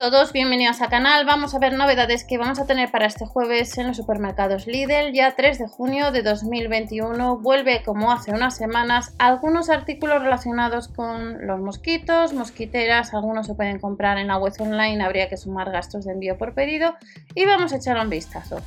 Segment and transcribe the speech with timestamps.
[0.00, 1.26] todos, bienvenidos al canal.
[1.26, 5.12] Vamos a ver novedades que vamos a tener para este jueves en los supermercados Lidl.
[5.12, 11.46] Ya 3 de junio de 2021 vuelve como hace unas semanas algunos artículos relacionados con
[11.46, 16.06] los mosquitos, mosquiteras, algunos se pueden comprar en la web online, habría que sumar gastos
[16.06, 16.94] de envío por pedido
[17.34, 18.62] y vamos a echar un vistazo.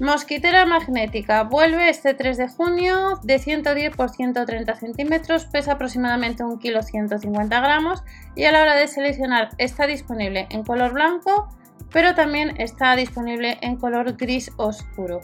[0.00, 6.60] Mosquitera magnética vuelve este 3 de junio de 110 por 130 centímetros, pesa aproximadamente 1
[6.60, 8.04] kg 150 gramos
[8.36, 11.48] y a la hora de seleccionar está disponible en color blanco,
[11.92, 15.20] pero también está disponible en color gris oscuro.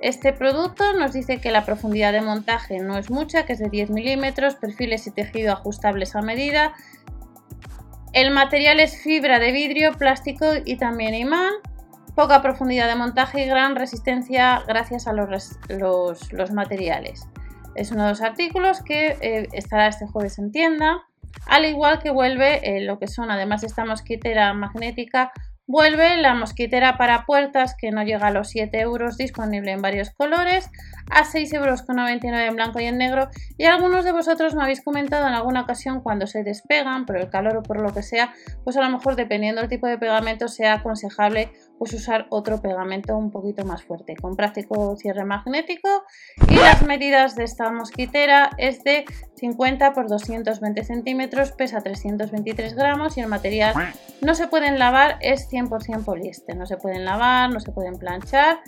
[0.00, 3.70] Este producto nos dice que la profundidad de montaje no es mucha, que es de
[3.70, 6.74] 10 milímetros, perfiles y tejido ajustables a medida.
[8.12, 11.52] El material es fibra de vidrio, plástico y también imán
[12.16, 17.28] poca profundidad de montaje y gran resistencia gracias a los, los, materiales.
[17.74, 21.02] Es uno de los artículos que eh, estará este jueves en tienda,
[21.46, 25.30] al igual que vuelve eh, lo que son, además de esta mosquitera magnética,
[25.68, 30.10] Vuelve la mosquitera para puertas que no llega a los 7 euros, disponible en varios
[30.10, 30.70] colores,
[31.10, 33.28] a 6,99 euros en blanco y en negro.
[33.58, 37.30] Y algunos de vosotros me habéis comentado en alguna ocasión cuando se despegan por el
[37.30, 40.46] calor o por lo que sea, pues a lo mejor dependiendo del tipo de pegamento
[40.46, 46.04] sea aconsejable pues usar otro pegamento un poquito más fuerte, con práctico cierre magnético.
[46.48, 49.04] Y las medidas de esta mosquitera es de
[49.36, 53.74] 50 por 220 centímetros, pesa 323 gramos y el material
[54.20, 58.58] no se pueden lavar, es 100% poliéster, no se pueden lavar, no se pueden planchar.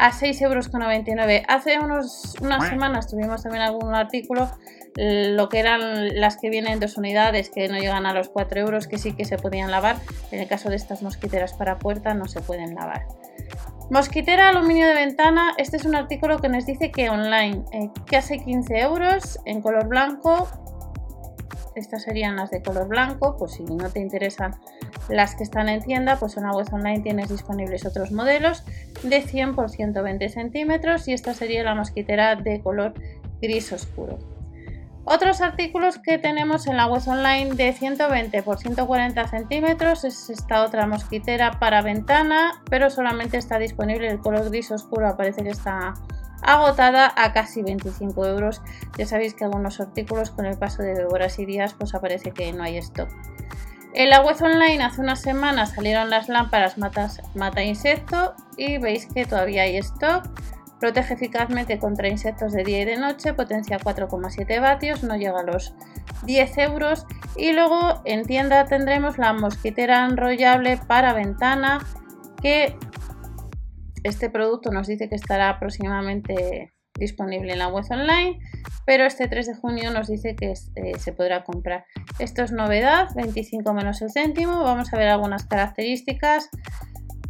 [0.00, 1.44] A 6,99 euros.
[1.48, 4.48] Hace unos, unas semanas tuvimos también algún artículo,
[4.96, 8.88] lo que eran las que vienen dos unidades, que no llegan a los 4 euros,
[8.88, 9.96] que sí que se podían lavar.
[10.30, 13.06] En el caso de estas mosquiteras para puerta no se pueden lavar.
[13.90, 18.16] Mosquitera aluminio de ventana, este es un artículo que nos dice que online, eh, que
[18.16, 20.46] hace 15 euros en color blanco.
[21.74, 24.56] Estas serían las de color blanco, pues si no te interesan
[25.08, 28.62] las que están en tienda, pues en la web online tienes disponibles otros modelos
[29.04, 32.92] de 100 por 120 centímetros y esta sería la mosquitera de color
[33.40, 34.18] gris oscuro.
[35.04, 40.62] Otros artículos que tenemos en la web online de 120 por 140 centímetros es esta
[40.64, 45.94] otra mosquitera para ventana, pero solamente está disponible el color gris oscuro, parece que está
[46.42, 48.62] agotada a casi 25 euros.
[48.96, 52.52] Ya sabéis que algunos artículos con el paso de horas y días pues aparece que
[52.52, 53.08] no hay stock.
[53.94, 59.06] En la web online hace unas semanas salieron las lámparas matas, mata insecto y veis
[59.06, 60.28] que todavía hay stock.
[60.80, 65.42] Protege eficazmente contra insectos de día y de noche, potencia 4,7 vatios, no llega a
[65.42, 65.74] los
[66.24, 67.06] 10 euros.
[67.36, 71.84] Y luego en tienda tendremos la mosquitera enrollable para ventana,
[72.40, 72.76] que
[74.04, 78.38] este producto nos dice que estará aproximadamente disponible en la web online,
[78.84, 81.84] pero este 3 de junio nos dice que eh, se podrá comprar.
[82.18, 84.62] Esto es novedad, 25 menos el céntimo.
[84.62, 86.48] Vamos a ver algunas características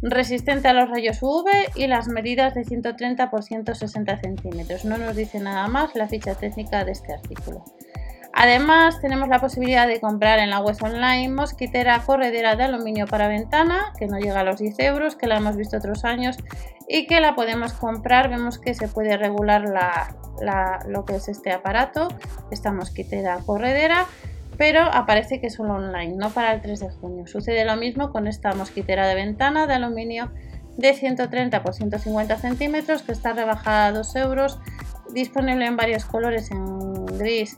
[0.01, 4.85] resistente a los rayos UV y las medidas de 130 por 160 centímetros.
[4.85, 7.63] No nos dice nada más la ficha técnica de este artículo.
[8.31, 13.27] Además, tenemos la posibilidad de comprar en la web online mosquitera corredera de aluminio para
[13.27, 16.37] ventana, que no llega a los 10 euros, que la hemos visto otros años
[16.87, 18.29] y que la podemos comprar.
[18.29, 19.65] Vemos que se puede regular
[20.87, 22.07] lo que es este aparato,
[22.51, 24.05] esta mosquitera corredera
[24.59, 27.25] pero aparece que solo online, no para el 3 de junio.
[27.27, 30.33] Sucede lo mismo con esta mosquitera de ventana de aluminio
[30.75, 34.59] de 130 por 150 centímetros que está rebajada a 2 euros,
[35.13, 37.57] disponible en varios colores, en gris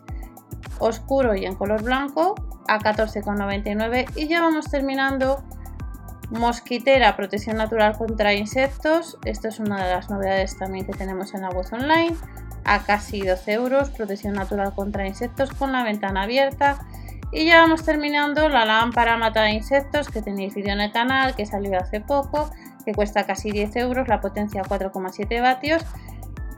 [0.77, 2.35] oscuro y en color blanco
[2.67, 5.43] a 14,99 y ya vamos terminando.
[6.29, 9.17] Mosquitera protección natural contra insectos.
[9.25, 12.15] Esto es una de las novedades también que tenemos en la web online.
[12.63, 16.85] A casi 12 euros protección natural contra insectos con la ventana abierta
[17.31, 21.35] y ya vamos terminando la lámpara mata de insectos que tenéis vídeo en el canal,
[21.35, 22.51] que salió hace poco,
[22.85, 25.83] que cuesta casi 10 euros, la potencia 4,7 vatios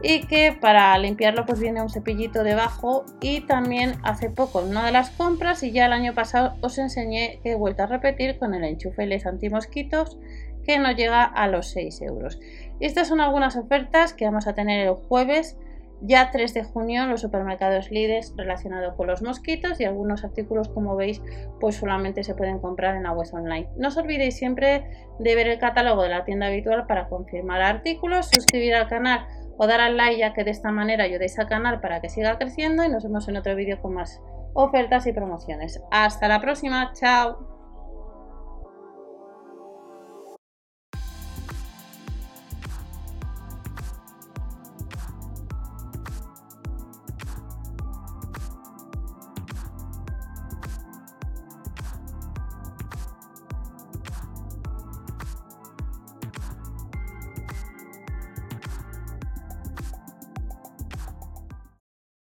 [0.02, 4.92] y que para limpiarlo pues viene un cepillito debajo y también hace poco una de
[4.92, 8.54] las compras y ya el año pasado os enseñé que he vuelto a repetir con
[8.54, 10.18] el enchufe LED antimosquitos
[10.66, 12.40] que no llega a los 6 euros.
[12.80, 15.58] Estas son algunas ofertas que vamos a tener el jueves
[16.04, 20.96] ya 3 de junio los supermercados líderes relacionados con los mosquitos y algunos artículos como
[20.96, 21.22] veis
[21.60, 23.70] pues solamente se pueden comprar en la web online.
[23.78, 24.86] No os olvidéis siempre
[25.20, 29.26] de ver el catálogo de la tienda habitual para confirmar artículos, suscribir al canal
[29.58, 32.38] o dar al like ya que de esta manera ayudéis al canal para que siga
[32.38, 34.22] creciendo y nos vemos en otro vídeo con más
[34.54, 35.82] ofertas y promociones.
[35.92, 37.53] Hasta la próxima, chao.